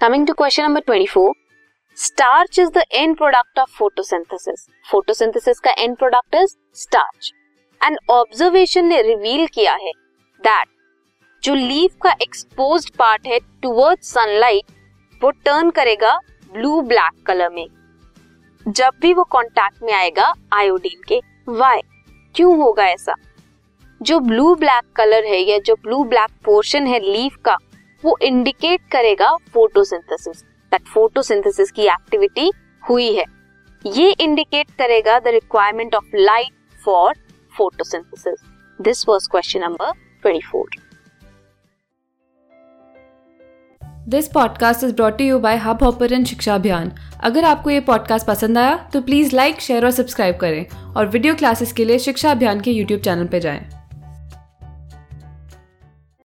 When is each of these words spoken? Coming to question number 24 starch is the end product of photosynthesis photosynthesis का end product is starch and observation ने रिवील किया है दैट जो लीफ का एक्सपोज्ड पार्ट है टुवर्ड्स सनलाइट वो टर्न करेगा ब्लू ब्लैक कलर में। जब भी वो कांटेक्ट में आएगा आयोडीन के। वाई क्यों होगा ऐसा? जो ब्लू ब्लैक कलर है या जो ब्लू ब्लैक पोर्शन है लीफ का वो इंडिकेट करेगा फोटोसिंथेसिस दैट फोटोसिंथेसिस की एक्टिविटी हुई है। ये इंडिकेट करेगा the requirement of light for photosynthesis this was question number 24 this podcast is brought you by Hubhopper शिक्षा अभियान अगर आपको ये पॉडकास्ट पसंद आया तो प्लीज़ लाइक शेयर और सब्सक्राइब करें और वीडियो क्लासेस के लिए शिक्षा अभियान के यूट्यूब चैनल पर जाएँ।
Coming 0.00 0.26
to 0.26 0.32
question 0.32 0.62
number 0.62 0.80
24 0.90 1.32
starch 1.96 2.58
is 2.58 2.68
the 2.68 2.82
end 2.92 3.16
product 3.16 3.58
of 3.58 3.70
photosynthesis 3.78 4.66
photosynthesis 4.90 5.60
का 5.60 5.70
end 5.78 5.96
product 5.96 6.34
is 6.34 6.54
starch 6.74 7.32
and 7.84 7.98
observation 8.10 8.84
ने 8.84 9.02
रिवील 9.02 9.46
किया 9.46 9.72
है 9.72 9.92
दैट 10.40 10.68
जो 11.42 11.54
लीफ 11.54 11.96
का 12.02 12.14
एक्सपोज्ड 12.22 12.94
पार्ट 12.96 13.26
है 13.26 13.38
टुवर्ड्स 13.62 14.12
सनलाइट 14.12 14.72
वो 15.22 15.30
टर्न 15.30 15.70
करेगा 15.70 16.18
ब्लू 16.52 16.80
ब्लैक 16.82 17.22
कलर 17.26 17.50
में। 17.50 17.66
जब 18.68 18.90
भी 19.00 19.14
वो 19.14 19.24
कांटेक्ट 19.24 19.82
में 19.82 19.92
आएगा 19.92 20.32
आयोडीन 20.52 21.02
के। 21.08 21.20
वाई 21.48 21.80
क्यों 22.34 22.56
होगा 22.58 22.86
ऐसा? 22.86 23.14
जो 24.02 24.20
ब्लू 24.20 24.54
ब्लैक 24.54 24.92
कलर 24.96 25.24
है 25.24 25.40
या 25.40 25.58
जो 25.58 25.74
ब्लू 25.74 26.04
ब्लैक 26.04 26.30
पोर्शन 26.44 26.86
है 26.86 27.00
लीफ 27.00 27.36
का 27.44 27.58
वो 28.04 28.16
इंडिकेट 28.22 28.80
करेगा 28.92 29.36
फोटोसिंथेसिस 29.54 30.42
दैट 30.72 30.82
फोटोसिंथेसिस 30.82 31.70
की 31.70 31.82
एक्टिविटी 31.82 32.50
हुई 32.90 33.12
है। 33.14 33.24
ये 33.86 34.10
इंडिकेट 34.20 34.70
करेगा 34.70 35.18
the 35.18 35.28
requirement 35.28 35.94
of 35.94 36.16
light 36.16 36.52
for 36.84 37.14
photosynthesis 37.56 38.44
this 38.80 39.08
was 39.08 39.26
question 39.26 39.60
number 39.60 39.92
24 40.24 40.64
this 44.08 44.28
podcast 44.28 44.84
is 44.84 44.94
brought 44.94 45.20
you 45.20 45.38
by 45.38 45.56
Hubhopper 45.82 46.24
शिक्षा 46.24 46.54
अभियान 46.54 46.92
अगर 47.20 47.44
आपको 47.44 47.70
ये 47.70 47.80
पॉडकास्ट 47.80 48.26
पसंद 48.26 48.58
आया 48.58 48.76
तो 48.92 49.00
प्लीज़ 49.00 49.36
लाइक 49.36 49.60
शेयर 49.60 49.84
और 49.84 49.90
सब्सक्राइब 49.90 50.36
करें 50.36 50.94
और 50.96 51.06
वीडियो 51.06 51.34
क्लासेस 51.34 51.72
के 51.72 51.84
लिए 51.84 51.98
शिक्षा 51.98 52.30
अभियान 52.30 52.60
के 52.60 52.70
यूट्यूब 52.70 53.00
चैनल 53.00 53.26
पर 53.26 53.38
जाएँ। 53.38 53.79